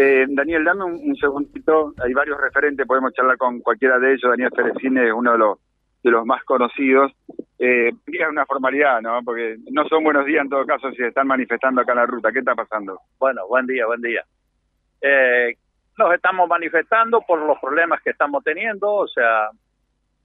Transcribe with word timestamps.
Eh, 0.00 0.26
Daniel, 0.28 0.62
dame 0.62 0.84
un, 0.84 1.16
segundito. 1.16 1.92
Hay 2.00 2.12
varios 2.12 2.40
referentes, 2.40 2.86
podemos 2.86 3.12
charlar 3.12 3.36
con 3.36 3.58
cualquiera 3.58 3.98
de 3.98 4.12
ellos. 4.12 4.30
Daniel 4.30 4.52
Ferecine 4.54 5.08
es 5.08 5.12
uno 5.12 5.32
de 5.32 5.38
los 5.38 5.58
de 6.04 6.10
los 6.12 6.24
más 6.24 6.44
conocidos. 6.44 7.10
Eh, 7.58 7.90
es 8.06 8.28
una 8.30 8.46
formalidad, 8.46 9.00
¿no? 9.02 9.20
Porque 9.24 9.56
no 9.72 9.88
son 9.88 10.04
buenos 10.04 10.24
días 10.24 10.44
en 10.44 10.50
todo 10.50 10.64
caso 10.64 10.92
si 10.92 11.02
están 11.02 11.26
manifestando 11.26 11.80
acá 11.80 11.92
en 11.92 11.98
la 11.98 12.06
ruta. 12.06 12.30
¿Qué 12.30 12.38
está 12.38 12.54
pasando? 12.54 13.00
Bueno, 13.18 13.48
buen 13.48 13.66
día, 13.66 13.86
buen 13.86 14.00
día. 14.00 14.24
Eh, 15.00 15.56
nos 15.98 16.14
estamos 16.14 16.48
manifestando 16.48 17.20
por 17.22 17.40
los 17.40 17.58
problemas 17.58 18.00
que 18.00 18.10
estamos 18.10 18.44
teniendo, 18.44 18.88
o 18.88 19.08
sea, 19.08 19.48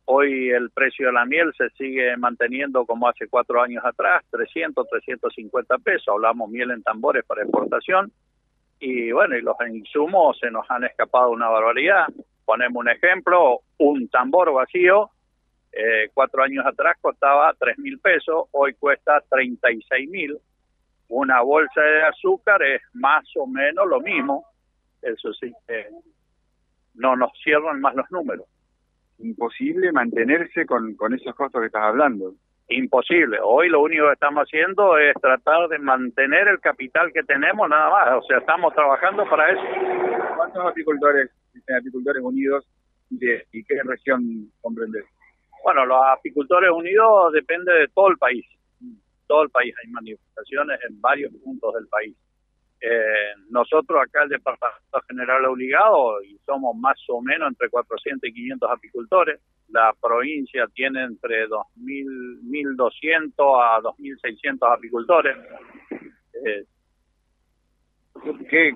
hoy 0.05 0.51
el 0.51 0.69
precio 0.69 1.07
de 1.07 1.13
la 1.13 1.25
miel 1.25 1.51
se 1.57 1.71
sigue 1.71 2.15
manteniendo 2.17 2.85
como 2.85 3.07
hace 3.07 3.27
cuatro 3.27 3.59
años 3.59 3.83
atrás, 3.83 4.23
300, 4.29 4.87
350 4.87 5.79
pesos, 5.79 6.09
hablamos 6.09 6.51
miel 6.51 6.69
en 6.69 6.83
tambores 6.83 7.25
para 7.25 7.41
exportación, 7.41 8.11
y 8.85 9.13
bueno, 9.13 9.37
y 9.37 9.41
los 9.41 9.55
insumos 9.65 10.37
se 10.39 10.51
nos 10.51 10.69
han 10.69 10.83
escapado 10.83 11.29
una 11.29 11.47
barbaridad. 11.47 12.05
Ponemos 12.43 12.81
un 12.81 12.89
ejemplo, 12.89 13.61
un 13.77 14.09
tambor 14.09 14.51
vacío, 14.51 15.09
eh, 15.71 16.09
cuatro 16.13 16.43
años 16.43 16.65
atrás 16.65 16.97
costaba 16.99 17.53
tres 17.57 17.77
mil 17.77 17.97
pesos, 17.99 18.49
hoy 18.51 18.73
cuesta 18.73 19.23
36 19.29 20.09
mil. 20.09 20.37
Una 21.07 21.39
bolsa 21.41 21.79
de 21.79 22.03
azúcar 22.03 22.61
es 22.61 22.81
más 22.91 23.23
o 23.37 23.47
menos 23.47 23.87
lo 23.87 24.01
mismo, 24.01 24.45
eso 25.01 25.31
sí, 25.31 25.53
no 26.95 27.15
nos 27.15 27.31
cierran 27.41 27.79
más 27.79 27.95
los 27.95 28.11
números. 28.11 28.47
Imposible 29.19 29.93
mantenerse 29.93 30.65
con, 30.65 30.93
con 30.95 31.13
esos 31.13 31.33
costos 31.35 31.61
que 31.61 31.67
estás 31.67 31.83
hablando. 31.83 32.33
Imposible. 32.69 33.37
Hoy 33.43 33.69
lo 33.69 33.81
único 33.81 34.07
que 34.07 34.13
estamos 34.13 34.45
haciendo 34.45 34.97
es 34.97 35.13
tratar 35.21 35.67
de 35.67 35.79
mantener 35.79 36.47
el 36.47 36.59
capital 36.59 37.11
que 37.11 37.23
tenemos 37.23 37.67
nada 37.69 37.89
más. 37.89 38.23
O 38.23 38.27
sea, 38.27 38.37
estamos 38.37 38.73
trabajando 38.73 39.27
para 39.29 39.51
eso. 39.51 39.61
¿Cuántos 40.37 40.65
apicultores, 40.65 41.29
apicultores 41.77 42.23
unidos 42.23 42.65
de, 43.09 43.45
y 43.51 43.63
qué 43.65 43.75
región 43.83 44.49
comprendes? 44.61 45.05
Bueno, 45.63 45.85
los 45.85 45.99
apicultores 46.05 46.71
unidos 46.71 47.33
depende 47.33 47.73
de 47.73 47.87
todo 47.89 48.09
el 48.09 48.17
país. 48.17 48.45
Todo 49.27 49.43
el 49.43 49.49
país. 49.49 49.73
Hay 49.83 49.91
manifestaciones 49.91 50.79
en 50.89 50.99
varios 51.01 51.33
puntos 51.43 51.73
del 51.73 51.87
país. 51.87 52.15
Eh, 52.85 53.33
nosotros 53.49 53.97
acá 54.01 54.23
el 54.23 54.29
Departamento 54.29 54.99
General 55.07 55.45
Obligado 55.45 56.21
y 56.21 56.37
somos 56.45 56.75
más 56.75 56.97
o 57.07 57.21
menos 57.21 57.47
entre 57.47 57.69
400 57.69 58.29
y 58.29 58.33
500 58.33 58.69
apicultores. 58.69 59.39
La 59.69 59.93
provincia 60.01 60.67
tiene 60.73 61.01
entre 61.03 61.47
2.000, 61.47 62.41
1.200 62.43 63.31
a 63.63 63.79
2.600 63.79 64.77
apicultores. 64.77 65.37
Eh, 66.45 66.65
¿Qué, 68.49 68.73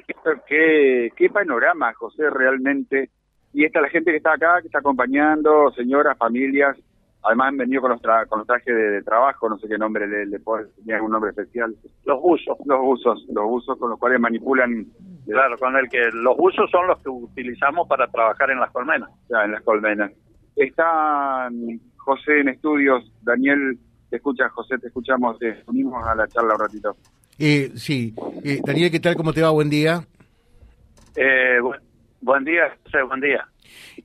qué, 0.48 1.12
qué, 1.14 1.30
panorama, 1.30 1.94
José, 1.94 2.30
realmente? 2.30 3.10
Y 3.54 3.66
esta 3.66 3.82
la 3.82 3.90
gente 3.90 4.12
que 4.12 4.18
está 4.18 4.34
acá, 4.34 4.62
que 4.62 4.68
está 4.68 4.80
acompañando, 4.80 5.70
señoras, 5.72 6.18
familias, 6.18 6.78
Además 7.23 7.48
han 7.50 7.58
venido 7.58 7.82
con 7.82 7.92
los, 7.92 8.02
con 8.02 8.40
los 8.40 8.48
trajes 8.48 8.73
de, 8.73 9.02
trabajo, 9.04 9.50
no 9.50 9.58
sé 9.58 9.68
qué 9.68 9.78
nombre 9.78 10.08
le, 10.08 10.26
le 10.26 10.40
tiene 10.40 10.94
algún 10.94 11.12
nombre 11.12 11.32
especial. 11.32 11.76
Los 12.06 12.22
buzos. 12.22 12.58
Los 12.66 12.80
buzos, 12.80 13.26
los 13.30 13.44
buzos 13.46 13.78
con 13.78 13.90
los 13.90 14.00
cuales 14.00 14.20
manipulan. 14.20 14.86
Claro, 15.26 15.58
con 15.58 15.76
el 15.76 15.90
que 15.90 16.10
los 16.14 16.38
buzos 16.38 16.70
son 16.72 16.88
los 16.88 17.02
que 17.02 17.10
utilizamos 17.10 17.88
para 17.88 18.08
trabajar 18.08 18.52
en 18.52 18.60
las 18.60 18.72
colmenas. 18.72 19.10
Ya, 19.30 19.44
en 19.44 19.52
las 19.52 19.64
colmenas. 19.64 20.12
Está 20.56 21.50
José 21.98 22.40
en 22.40 22.50
estudios, 22.50 23.12
Daniel, 23.22 23.78
te 24.10 24.16
escucha, 24.16 24.48
José, 24.50 24.78
te 24.78 24.88
escuchamos, 24.88 25.38
te 25.40 25.62
unimos 25.68 26.06
a 26.08 26.16
la 26.16 26.28
charla 26.28 26.54
un 26.54 26.62
ratito. 26.62 26.95
Eh, 27.38 27.72
sí, 27.76 28.16
eh, 28.44 28.62
Daniel, 28.64 28.90
¿qué 28.90 29.00
tal? 29.00 29.16
¿Cómo 29.16 29.34
te 29.34 29.42
va? 29.42 29.50
Buen 29.50 29.70
día. 29.70 30.06
Eh, 31.16 31.58
buen 32.22 32.44
día, 32.45 32.73
José, 32.84 33.04
buen 33.04 33.20
día. 33.20 33.45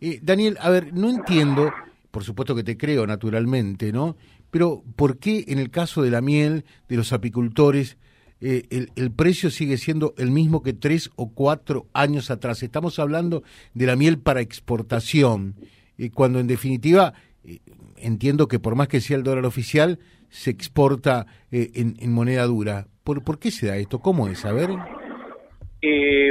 Eh, 0.01 0.19
Daniel, 0.21 0.59
a 0.61 0.71
ver, 0.71 0.93
no 0.93 1.09
entiendo 1.09 1.73
por 2.13 2.23
supuesto 2.25 2.55
que 2.55 2.63
te 2.63 2.77
creo 2.77 3.07
naturalmente, 3.07 3.91
¿no? 3.91 4.17
Pero 4.51 4.85
¿por 4.97 5.19
qué 5.19 5.47
en 5.49 5.59
el 5.59 5.71
caso 5.71 6.03
de 6.03 6.11
la 6.11 6.21
miel, 6.21 6.65
de 6.87 6.97
los 6.97 7.13
apicultores, 7.13 7.97
eh, 8.41 8.89
el, 8.95 9.11
precio 9.13 9.51
sigue 9.51 9.79
siendo 9.79 10.15
el 10.19 10.31
mismo 10.31 10.63
que 10.63 10.75
tres 10.75 11.11
o 11.17 11.33
cuatro 11.33 11.87
años 11.95 12.31
atrás? 12.31 12.63
Estamos 12.63 12.99
hablando 12.99 13.43
de 13.73 13.87
la 13.87 13.97
miel 13.97 14.19
para 14.19 14.43
exportación, 14.43 15.57
y 15.97 16.11
cuando 16.11 16.39
en 16.39 16.47
definitiva 16.47 17.15
eh, 17.45 17.61
entiendo 17.97 18.47
que 18.47 18.61
por 18.61 18.77
más 18.77 18.89
que 18.89 19.01
sea 19.01 19.17
el 19.17 19.23
dólar 19.23 19.47
oficial, 19.47 19.99
se 20.29 20.51
exporta 20.51 21.27
eh, 21.51 21.71
en, 21.75 22.13
moneda 22.13 22.45
dura. 22.45 22.89
¿Por, 23.05 23.25
¿Por 23.25 23.39
qué 23.39 23.51
se 23.51 23.69
da 23.69 23.77
esto? 23.79 24.01
¿Cómo 24.01 24.29
es? 24.29 24.45
A 24.45 24.53
ver. 24.53 24.69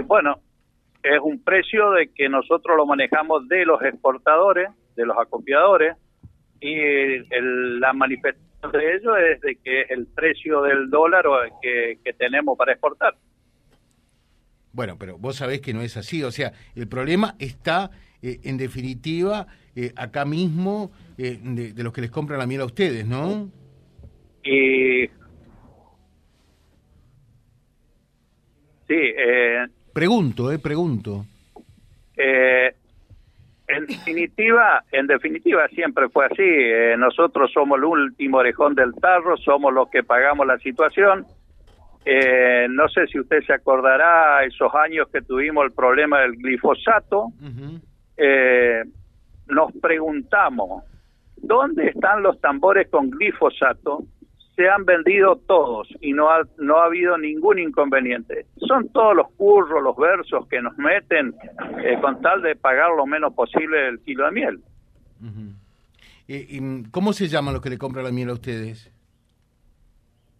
bueno, 0.05 0.41
es 1.03 1.19
un 1.21 1.43
precio 1.43 1.91
de 1.91 2.09
que 2.13 2.29
nosotros 2.29 2.77
lo 2.77 2.85
manejamos 2.85 3.47
de 3.47 3.65
los 3.65 3.81
exportadores 3.81 4.69
de 4.95 5.05
los 5.05 5.17
acopiadores 5.17 5.95
y 6.59 6.75
la 7.79 7.93
manifestación 7.93 8.71
de 8.71 8.95
ello 8.95 9.17
es 9.17 9.41
de 9.41 9.55
que 9.55 9.81
es 9.81 9.91
el 9.91 10.05
precio 10.07 10.61
del 10.61 10.89
dólar 10.89 11.25
que, 11.61 11.97
que 12.03 12.13
tenemos 12.13 12.57
para 12.57 12.73
exportar. 12.73 13.15
Bueno, 14.73 14.97
pero 14.97 15.17
vos 15.17 15.35
sabés 15.35 15.59
que 15.61 15.73
no 15.73 15.81
es 15.81 15.97
así, 15.97 16.23
o 16.23 16.31
sea, 16.31 16.53
el 16.75 16.87
problema 16.87 17.35
está 17.39 17.91
eh, 18.21 18.39
en 18.43 18.57
definitiva 18.57 19.47
eh, 19.75 19.91
acá 19.95 20.25
mismo 20.25 20.91
eh, 21.17 21.39
de, 21.41 21.83
los 21.83 21.91
que 21.91 22.01
les 22.01 22.11
compran 22.11 22.39
la 22.39 22.45
miel 22.45 22.61
a 22.61 22.65
ustedes, 22.65 23.05
¿no? 23.05 23.49
Y... 24.43 25.07
Sí, 28.87 29.13
Pregunto, 29.93 30.51
eh, 30.51 30.59
pregunto. 30.59 31.25
Eh, 32.15 32.73
en 33.67 33.85
definitiva, 33.85 34.83
en 34.91 35.07
definitiva 35.07 35.67
siempre 35.69 36.09
fue 36.09 36.25
así. 36.25 36.43
Eh, 36.43 36.95
nosotros 36.97 37.51
somos 37.53 37.77
el 37.77 37.85
último 37.85 38.37
orejón 38.37 38.75
del 38.75 38.93
tarro, 38.95 39.37
somos 39.37 39.73
los 39.73 39.89
que 39.89 40.03
pagamos 40.03 40.45
la 40.45 40.57
situación. 40.59 41.25
Eh, 42.03 42.67
no 42.69 42.89
sé 42.89 43.07
si 43.07 43.19
usted 43.19 43.41
se 43.45 43.53
acordará 43.53 44.43
esos 44.43 44.73
años 44.73 45.07
que 45.11 45.21
tuvimos 45.21 45.65
el 45.65 45.71
problema 45.71 46.19
del 46.21 46.33
glifosato. 46.33 47.27
Eh, 48.17 48.83
nos 49.47 49.71
preguntamos, 49.81 50.83
¿dónde 51.37 51.87
están 51.87 52.23
los 52.23 52.39
tambores 52.41 52.89
con 52.89 53.09
glifosato? 53.09 54.03
Se 54.61 54.69
han 54.69 54.85
vendido 54.85 55.37
todos 55.47 55.87
y 56.01 56.13
no 56.13 56.29
ha, 56.29 56.43
no 56.59 56.77
ha 56.77 56.85
habido 56.85 57.17
ningún 57.17 57.57
inconveniente. 57.57 58.45
Son 58.67 58.89
todos 58.89 59.15
los 59.15 59.31
curros, 59.31 59.81
los 59.81 59.97
versos 59.97 60.47
que 60.49 60.61
nos 60.61 60.77
meten 60.77 61.33
eh, 61.83 61.99
con 61.99 62.21
tal 62.21 62.43
de 62.43 62.55
pagar 62.55 62.91
lo 62.95 63.07
menos 63.07 63.33
posible 63.33 63.87
el 63.87 63.99
kilo 64.01 64.25
de 64.25 64.31
miel. 64.31 64.61
¿Y, 66.27 66.83
cómo 66.91 67.11
se 67.13 67.27
llaman 67.27 67.55
los 67.55 67.63
que 67.63 67.71
le 67.71 67.79
compran 67.79 68.05
la 68.05 68.11
miel 68.11 68.29
a 68.29 68.33
ustedes? 68.33 68.91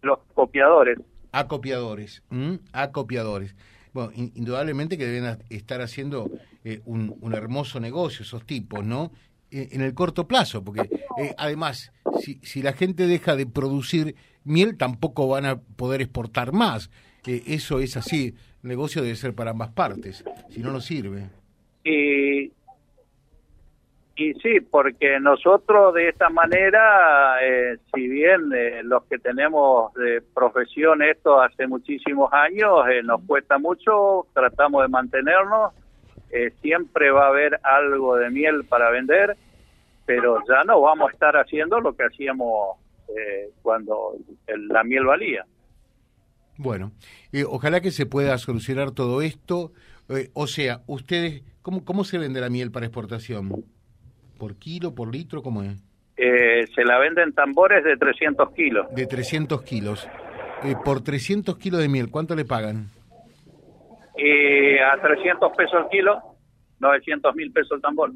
Los 0.02 0.20
copiadores. 0.34 1.00
Acopiadores. 1.32 2.22
Acopiadores. 2.72 3.56
Bueno, 3.92 4.12
indudablemente 4.14 4.96
que 4.96 5.06
deben 5.06 5.38
estar 5.50 5.80
haciendo 5.80 6.30
eh, 6.62 6.80
un, 6.84 7.16
un 7.20 7.34
hermoso 7.34 7.80
negocio 7.80 8.22
esos 8.22 8.46
tipos, 8.46 8.84
¿no? 8.84 9.10
Eh, 9.54 9.68
en 9.72 9.82
el 9.82 9.92
corto 9.92 10.26
plazo, 10.26 10.64
porque 10.64 10.88
eh, 11.18 11.34
además, 11.36 11.92
si, 12.20 12.36
si 12.36 12.62
la 12.62 12.72
gente 12.72 13.06
deja 13.06 13.36
de 13.36 13.44
producir 13.44 14.14
miel, 14.44 14.78
tampoco 14.78 15.28
van 15.28 15.44
a 15.44 15.60
poder 15.60 16.00
exportar 16.00 16.52
más. 16.52 16.90
Eh, 17.26 17.42
eso 17.46 17.78
es 17.78 17.98
así, 17.98 18.34
el 18.62 18.68
negocio 18.70 19.02
debe 19.02 19.14
ser 19.14 19.34
para 19.34 19.50
ambas 19.50 19.68
partes, 19.72 20.24
si 20.48 20.62
no, 20.62 20.72
no 20.72 20.80
sirve. 20.80 21.28
Y, 21.84 22.44
y 24.16 24.34
sí, 24.42 24.60
porque 24.70 25.20
nosotros 25.20 25.92
de 25.92 26.08
esta 26.08 26.30
manera, 26.30 27.36
si 27.94 28.08
bien 28.08 28.40
los 28.84 29.04
que 29.04 29.18
tenemos 29.18 29.92
de 29.94 30.22
profesión 30.32 31.02
esto 31.02 31.42
hace 31.42 31.66
muchísimos 31.66 32.32
años, 32.32 32.86
nos 33.04 33.20
cuesta 33.26 33.58
mucho, 33.58 34.26
tratamos 34.32 34.80
de 34.82 34.88
mantenernos 34.88 35.74
eh, 36.32 36.50
siempre 36.62 37.10
va 37.10 37.26
a 37.26 37.28
haber 37.28 37.60
algo 37.62 38.16
de 38.16 38.30
miel 38.30 38.64
para 38.64 38.90
vender, 38.90 39.36
pero 40.06 40.38
ya 40.48 40.64
no 40.64 40.80
vamos 40.80 41.10
a 41.10 41.12
estar 41.12 41.36
haciendo 41.36 41.78
lo 41.78 41.94
que 41.94 42.04
hacíamos 42.04 42.78
eh, 43.08 43.50
cuando 43.60 44.16
la 44.46 44.82
miel 44.82 45.04
valía. 45.04 45.44
Bueno, 46.56 46.92
eh, 47.32 47.44
ojalá 47.46 47.82
que 47.82 47.90
se 47.90 48.06
pueda 48.06 48.38
solucionar 48.38 48.92
todo 48.92 49.20
esto. 49.20 49.72
o 50.32 50.46
sea, 50.46 50.80
ustedes, 50.86 51.42
¿cómo, 51.60 51.84
¿cómo 51.84 52.02
se 52.02 52.16
vende 52.16 52.40
la 52.40 52.48
miel 52.48 52.70
para 52.70 52.86
exportación? 52.86 53.64
¿Por 54.38 54.56
kilo, 54.56 54.94
por 54.94 55.12
litro? 55.12 55.42
¿Cómo 55.42 55.62
es? 55.62 55.76
se 56.16 56.84
la 56.84 56.98
venden 56.98 57.32
tambores 57.32 57.82
de 57.82 57.96
300 57.96 58.52
kilos. 58.52 58.86
De 58.94 59.06
300 59.06 59.62
kilos. 59.62 60.08
por 60.84 61.02
300 61.02 61.58
kilos 61.58 61.80
de 61.80 61.88
miel, 61.88 62.10
¿cuánto 62.10 62.36
le 62.36 62.44
pagan? 62.44 62.90
Y 64.16 64.78
a 64.78 65.00
300 65.00 65.52
pesos 65.56 65.84
el 65.84 65.88
kilo, 65.90 66.20
900 66.80 67.34
mil 67.34 67.52
pesos 67.52 67.72
el 67.76 67.80
tambor. 67.80 68.12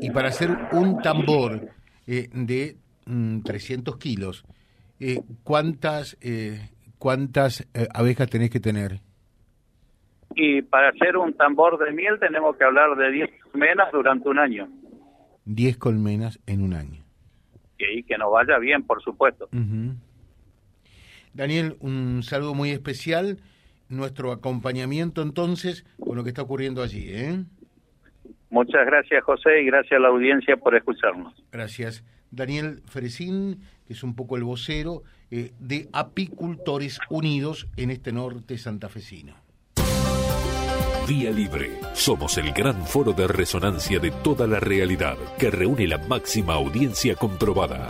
Y 0.00 0.10
para 0.10 0.28
hacer 0.28 0.50
un 0.72 1.00
tambor 1.00 1.68
eh, 2.06 2.28
de 2.32 2.76
300 3.44 3.94
mm, 3.94 3.98
kilos, 3.98 4.44
eh, 5.00 5.20
¿cuántas, 5.42 6.16
eh, 6.20 6.70
cuántas 6.98 7.66
abejas 7.94 8.28
tenés 8.28 8.50
que 8.50 8.60
tener? 8.60 9.00
Y 10.34 10.62
para 10.62 10.90
hacer 10.90 11.16
un 11.16 11.34
tambor 11.34 11.78
de 11.78 11.92
miel 11.92 12.18
tenemos 12.20 12.56
que 12.56 12.64
hablar 12.64 12.96
de 12.96 13.10
10 13.10 13.30
colmenas 13.50 13.90
durante 13.92 14.28
un 14.28 14.38
año. 14.38 14.68
10 15.46 15.78
colmenas 15.78 16.40
en 16.46 16.62
un 16.62 16.74
año. 16.74 17.02
Y 17.78 18.02
que 18.02 18.18
nos 18.18 18.32
vaya 18.32 18.58
bien, 18.58 18.82
por 18.82 19.02
supuesto. 19.02 19.48
Daniel, 21.32 21.76
un 21.80 22.22
saludo 22.22 22.54
muy 22.54 22.70
especial. 22.70 23.38
Nuestro 23.88 24.32
acompañamiento 24.32 25.22
entonces 25.22 25.84
con 25.98 26.16
lo 26.16 26.24
que 26.24 26.30
está 26.30 26.42
ocurriendo 26.42 26.82
allí. 26.82 27.04
¿eh? 27.08 27.44
Muchas 28.50 28.86
gracias, 28.86 29.22
José, 29.24 29.62
y 29.62 29.66
gracias 29.66 29.98
a 29.98 30.02
la 30.02 30.08
audiencia 30.08 30.56
por 30.56 30.74
escucharnos. 30.74 31.34
Gracias. 31.52 32.04
Daniel 32.30 32.82
Fresín, 32.86 33.60
que 33.86 33.92
es 33.92 34.02
un 34.02 34.14
poco 34.14 34.36
el 34.36 34.44
vocero 34.44 35.02
eh, 35.30 35.52
de 35.58 35.88
Apicultores 35.92 36.98
Unidos 37.08 37.68
en 37.76 37.90
este 37.90 38.12
norte 38.12 38.58
santafesino. 38.58 39.34
Vía 41.06 41.30
Libre. 41.30 41.70
Somos 41.92 42.36
el 42.36 42.52
gran 42.52 42.84
foro 42.84 43.12
de 43.12 43.28
resonancia 43.28 44.00
de 44.00 44.10
toda 44.10 44.48
la 44.48 44.58
realidad 44.58 45.16
que 45.38 45.50
reúne 45.50 45.86
la 45.86 45.98
máxima 45.98 46.54
audiencia 46.54 47.14
comprobada. 47.14 47.88